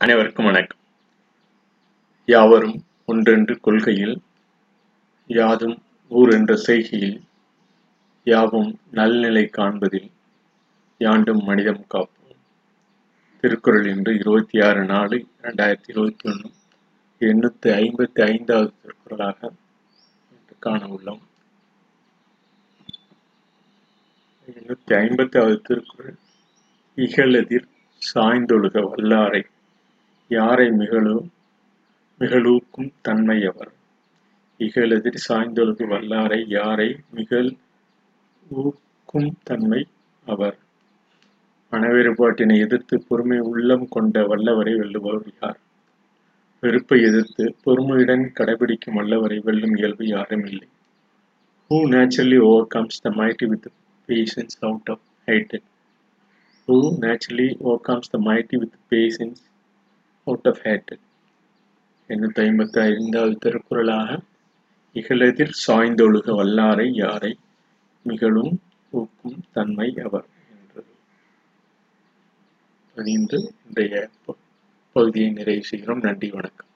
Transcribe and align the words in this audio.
அனைவருக்கும் 0.00 0.44
வணக்கம். 0.44 0.78
யாவரும் 2.26 2.84
ஒன்றென்று 3.06 3.60
கொள்கையில் 3.60 4.22
யாதும் 5.26 5.82
ஊர் 6.08 6.32
என்ற 6.32 6.56
செய்கையில் 6.56 7.20
யாவும் 8.24 8.78
நல்நிலை 8.90 9.44
காண்பதில் 9.46 10.10
யாண்டும் 10.98 11.42
மனிதம் 11.44 11.86
காப்போம். 11.88 12.12
திருக்குறள் 13.40 13.86
இன்று 13.86 14.14
இருபத்தி 14.14 14.60
ஆறு 14.60 14.84
நாலு 14.84 15.26
இரண்டாயிரத்தி 15.42 15.88
இருபத்தி 15.88 16.28
ஒன்று 16.28 16.50
எண்ணூத்தி 17.20 17.70
ஐம்பத்தி 17.70 18.22
ஐந்தாவது 18.22 18.72
திருக்குறளாக 18.82 19.52
காண 20.58 20.86
உள்ளோம் 20.86 21.24
எண்ணூத்தி 24.48 24.94
ஐம்பத்தாவது 24.94 25.60
திருக்குறள் 25.62 26.16
இகழெதிர் 26.98 27.68
சாய்ந்தொழுக 28.14 28.80
வல்லாரை 28.90 29.42
யாரை 30.30 30.70
மிகழு 30.70 31.14
மிகழூக்கும் 32.20 32.92
தன்மையவர் 33.02 33.72
இகழெதிர் 34.60 35.18
சாய்ந்தொழுகு 35.28 35.84
வல்லாரை 35.86 36.44
யாரை 36.48 36.96
மிகழ் 37.10 37.50
ஊக்கும் 38.50 39.36
தன்மை 39.44 39.86
அவர்? 40.26 40.56
மனவேறுபாட்டினை 41.72 42.56
எதிர்த்து 42.58 43.04
பொறுமை 43.08 43.38
உள்ளம் 43.38 43.88
கொண்ட 43.88 44.20
வல்லவரை 44.22 44.74
வெல்லுபவர் 44.76 45.32
யார்? 45.42 45.58
வெறுப்பை 46.62 47.02
எதிர்த்து 47.02 47.54
பொறுமையுடன் 47.64 48.32
கடைபிடிக்கும் 48.38 48.96
வல்லவரை 48.96 49.38
வெல்லும் 49.38 49.76
இயல்பு 49.76 50.06
யாரும் 50.06 50.44
இல்லை. 50.44 50.68
Who 51.70 51.78
naturally 51.88 52.38
overcomes 52.66 53.02
the 53.02 53.10
mighty 53.10 53.46
with 53.46 53.68
patience 54.08 54.56
out 54.60 54.90
of 54.90 55.04
height 55.26 55.56
who 56.68 56.76
naturally 57.00 57.56
overcomes 57.80 58.10
the 58.10 58.18
mighty 58.18 58.58
with 58.58 58.78
patience 58.88 59.42
out 60.26 60.46
of 60.46 60.60
hate 60.62 60.98
எண்ணூத்தி 62.08 62.38
ஐம்பத்தி 62.38 62.98
ஐந்தாவது 62.98 63.38
திருக்குறளாக 63.38 64.20
இகழெதிர் 64.94 65.50
சாய்ந்தொழுக 65.66 66.34
வல்லாரை 66.34 66.90
யாரை? 66.92 67.38
மிகழும் 68.02 68.60
ஊக்கும் 68.90 69.44
தன்மை 69.52 69.98
அவர் 70.04 70.26
என்றது. 70.50 70.86
பதிந்து 72.94 73.52
இன்றைய 73.66 74.08
பகுதியை 74.92 75.30
நிறைவு 75.30 75.62
செய்கிறோம். 75.62 75.98
நன்றி 75.98 76.28
வணக்கம். 76.28 76.66